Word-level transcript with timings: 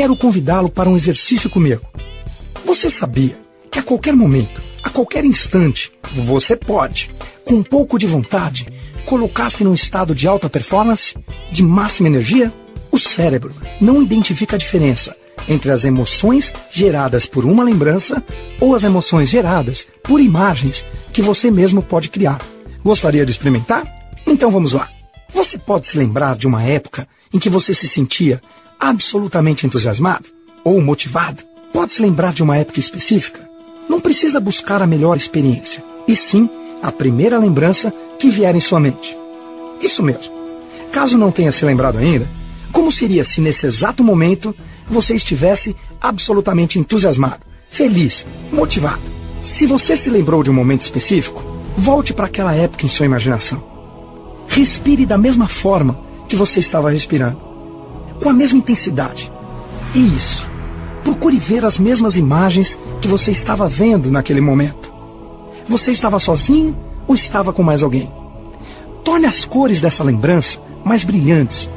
quero 0.00 0.16
convidá-lo 0.16 0.70
para 0.70 0.88
um 0.88 0.96
exercício 0.96 1.50
comigo. 1.50 1.82
Você 2.64 2.90
sabia 2.90 3.38
que 3.70 3.78
a 3.78 3.82
qualquer 3.82 4.16
momento, 4.16 4.62
a 4.82 4.88
qualquer 4.88 5.26
instante, 5.26 5.92
você 6.14 6.56
pode, 6.56 7.10
com 7.44 7.56
um 7.56 7.62
pouco 7.62 7.98
de 7.98 8.06
vontade, 8.06 8.66
colocar-se 9.04 9.62
num 9.62 9.74
estado 9.74 10.14
de 10.14 10.26
alta 10.26 10.48
performance, 10.48 11.14
de 11.52 11.62
máxima 11.62 12.08
energia? 12.08 12.50
O 12.90 12.98
cérebro 12.98 13.54
não 13.78 14.02
identifica 14.02 14.56
a 14.56 14.58
diferença 14.58 15.14
entre 15.46 15.70
as 15.70 15.84
emoções 15.84 16.50
geradas 16.72 17.26
por 17.26 17.44
uma 17.44 17.62
lembrança 17.62 18.24
ou 18.58 18.74
as 18.74 18.84
emoções 18.84 19.28
geradas 19.28 19.86
por 20.02 20.18
imagens 20.18 20.86
que 21.12 21.20
você 21.20 21.50
mesmo 21.50 21.82
pode 21.82 22.08
criar. 22.08 22.40
Gostaria 22.82 23.26
de 23.26 23.32
experimentar? 23.32 23.84
Então 24.26 24.50
vamos 24.50 24.72
lá. 24.72 24.88
Você 25.34 25.58
pode 25.58 25.86
se 25.86 25.98
lembrar 25.98 26.38
de 26.38 26.46
uma 26.46 26.62
época 26.62 27.06
em 27.34 27.38
que 27.38 27.50
você 27.50 27.74
se 27.74 27.86
sentia 27.86 28.40
absolutamente 28.80 29.66
entusiasmado 29.66 30.24
ou 30.64 30.80
motivado? 30.80 31.44
Pode 31.72 31.92
se 31.92 32.02
lembrar 32.02 32.32
de 32.32 32.42
uma 32.42 32.56
época 32.56 32.80
específica? 32.80 33.48
Não 33.88 34.00
precisa 34.00 34.40
buscar 34.40 34.80
a 34.82 34.86
melhor 34.86 35.16
experiência, 35.16 35.84
e 36.08 36.16
sim 36.16 36.48
a 36.82 36.90
primeira 36.90 37.38
lembrança 37.38 37.92
que 38.18 38.30
vier 38.30 38.54
em 38.56 38.60
sua 38.60 38.80
mente. 38.80 39.16
Isso 39.80 40.02
mesmo. 40.02 40.32
Caso 40.90 41.16
não 41.18 41.30
tenha 41.30 41.52
se 41.52 41.64
lembrado 41.64 41.98
ainda, 41.98 42.26
como 42.72 42.90
seria 42.90 43.24
se 43.24 43.40
nesse 43.40 43.66
exato 43.66 44.02
momento 44.02 44.54
você 44.88 45.14
estivesse 45.14 45.76
absolutamente 46.00 46.78
entusiasmado, 46.78 47.40
feliz, 47.70 48.26
motivado? 48.52 49.00
Se 49.40 49.66
você 49.66 49.96
se 49.96 50.10
lembrou 50.10 50.42
de 50.42 50.50
um 50.50 50.54
momento 50.54 50.82
específico, 50.82 51.42
volte 51.76 52.12
para 52.12 52.26
aquela 52.26 52.54
época 52.54 52.84
em 52.84 52.88
sua 52.88 53.06
imaginação. 53.06 53.62
Respire 54.48 55.06
da 55.06 55.16
mesma 55.16 55.46
forma 55.46 56.00
que 56.28 56.36
você 56.36 56.60
estava 56.60 56.90
respirando, 56.90 57.40
com 58.20 58.28
a 58.28 58.32
mesma 58.32 58.58
intensidade. 58.58 59.32
Isso. 59.94 60.48
Procure 61.02 61.38
ver 61.38 61.64
as 61.64 61.78
mesmas 61.78 62.16
imagens 62.16 62.78
que 63.00 63.08
você 63.08 63.32
estava 63.32 63.68
vendo 63.68 64.10
naquele 64.10 64.40
momento. 64.40 64.92
Você 65.68 65.90
estava 65.92 66.18
sozinho 66.18 66.76
ou 67.06 67.14
estava 67.14 67.52
com 67.52 67.62
mais 67.62 67.82
alguém? 67.82 68.10
Torne 69.02 69.26
as 69.26 69.44
cores 69.44 69.80
dessa 69.80 70.04
lembrança 70.04 70.60
mais 70.84 71.02
brilhantes. 71.02 71.70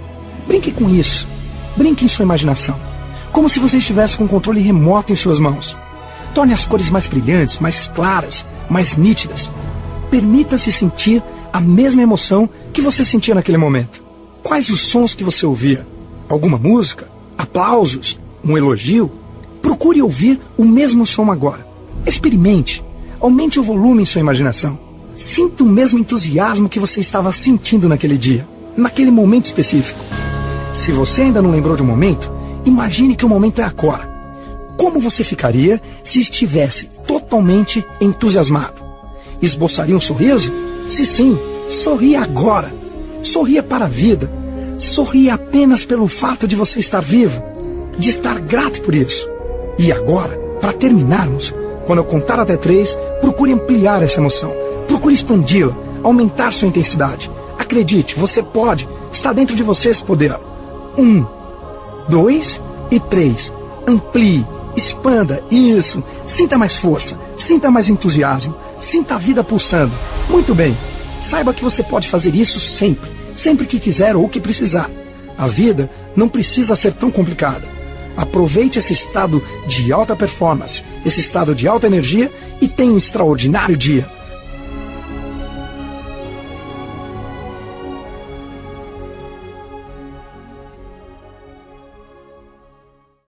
Brinque 0.47 0.71
com 0.71 0.89
isso. 0.89 1.27
Brinque 1.75 2.05
em 2.05 2.07
sua 2.07 2.23
imaginação. 2.23 2.79
Como 3.31 3.49
se 3.49 3.59
você 3.59 3.77
estivesse 3.77 4.17
com 4.17 4.27
controle 4.27 4.59
remoto 4.59 5.13
em 5.13 5.15
suas 5.15 5.39
mãos. 5.39 5.75
Torne 6.33 6.53
as 6.53 6.65
cores 6.65 6.89
mais 6.89 7.07
brilhantes, 7.07 7.59
mais 7.59 7.87
claras, 7.87 8.45
mais 8.69 8.95
nítidas. 8.95 9.51
Permita-se 10.09 10.71
sentir 10.71 11.23
a 11.51 11.59
mesma 11.59 12.01
emoção 12.01 12.49
que 12.71 12.81
você 12.81 13.05
sentia 13.05 13.35
naquele 13.35 13.57
momento. 13.57 14.03
Quais 14.43 14.69
os 14.69 14.81
sons 14.81 15.15
que 15.15 15.23
você 15.23 15.45
ouvia? 15.45 15.87
Alguma 16.27 16.57
música? 16.57 17.07
Aplausos? 17.37 18.19
Um 18.43 18.57
elogio? 18.57 19.11
Procure 19.61 20.01
ouvir 20.01 20.39
o 20.57 20.65
mesmo 20.65 21.05
som 21.05 21.31
agora. 21.31 21.65
Experimente. 22.05 22.83
Aumente 23.19 23.59
o 23.59 23.63
volume 23.63 24.01
em 24.01 24.05
sua 24.05 24.21
imaginação. 24.21 24.77
Sinta 25.15 25.63
o 25.63 25.67
mesmo 25.67 25.99
entusiasmo 25.99 26.67
que 26.67 26.79
você 26.79 26.99
estava 26.99 27.31
sentindo 27.31 27.87
naquele 27.87 28.17
dia, 28.17 28.47
naquele 28.75 29.11
momento 29.11 29.45
específico. 29.45 29.99
Se 30.73 30.91
você 30.91 31.21
ainda 31.21 31.41
não 31.41 31.51
lembrou 31.51 31.75
de 31.75 31.83
um 31.83 31.85
momento, 31.85 32.31
imagine 32.65 33.15
que 33.15 33.25
o 33.25 33.29
momento 33.29 33.61
é 33.61 33.63
agora. 33.63 34.11
Como 34.77 34.99
você 34.99 35.23
ficaria 35.23 35.81
se 36.03 36.19
estivesse 36.19 36.89
totalmente 37.07 37.85
entusiasmado? 38.01 38.83
Esboçaria 39.41 39.95
um 39.95 39.99
sorriso? 39.99 40.51
Se 40.89 41.05
sim, 41.05 41.37
sorria 41.69 42.21
agora. 42.21 42.73
Sorria 43.21 43.61
para 43.61 43.85
a 43.85 43.89
vida. 43.89 44.29
Sorria 44.83 45.35
apenas 45.35 45.85
pelo 45.85 46.09
fato 46.09 46.45
de 46.45 46.57
você 46.57 46.81
estar 46.81 47.01
vivo, 47.01 47.41
de 47.97 48.09
estar 48.09 48.37
grato 48.41 48.81
por 48.81 48.93
isso. 48.93 49.29
E 49.79 49.93
agora, 49.93 50.37
para 50.59 50.73
terminarmos, 50.73 51.55
quando 51.87 51.99
eu 51.99 52.03
contar 52.03 52.37
até 52.37 52.57
três, 52.57 52.93
procure 53.21 53.53
ampliar 53.53 54.03
essa 54.03 54.19
emoção. 54.19 54.53
Procure 54.85 55.13
expandi-la, 55.13 55.73
aumentar 56.03 56.51
sua 56.51 56.67
intensidade. 56.67 57.31
Acredite, 57.57 58.19
você 58.19 58.43
pode. 58.43 58.87
Está 59.09 59.31
dentro 59.31 59.55
de 59.55 59.63
você 59.63 59.87
esse 59.87 60.03
poder. 60.03 60.35
Um, 60.97 61.25
dois 62.09 62.59
e 62.91 62.99
três. 62.99 63.53
Amplie, 63.87 64.45
expanda, 64.75 65.41
isso. 65.49 66.03
Sinta 66.27 66.57
mais 66.57 66.75
força, 66.75 67.17
sinta 67.37 67.71
mais 67.71 67.87
entusiasmo, 67.87 68.53
sinta 68.81 69.15
a 69.15 69.17
vida 69.17 69.45
pulsando. 69.45 69.93
Muito 70.29 70.53
bem. 70.53 70.75
Saiba 71.21 71.53
que 71.53 71.63
você 71.63 71.81
pode 71.81 72.09
fazer 72.09 72.35
isso 72.35 72.59
sempre, 72.59 73.09
sempre 73.35 73.65
que 73.65 73.79
quiser 73.79 74.15
ou 74.15 74.27
que 74.29 74.39
precisar. 74.39 74.89
A 75.37 75.47
vida 75.47 75.89
não 76.15 76.29
precisa 76.29 76.75
ser 76.75 76.93
tão 76.93 77.09
complicada. 77.09 77.67
Aproveite 78.15 78.77
esse 78.77 78.93
estado 78.93 79.43
de 79.67 79.91
alta 79.91 80.15
performance, 80.15 80.83
esse 81.05 81.19
estado 81.19 81.55
de 81.55 81.67
alta 81.67 81.87
energia 81.87 82.31
e 82.61 82.67
tenha 82.67 82.91
um 82.91 82.97
extraordinário 82.97 83.75
dia. 83.75 84.07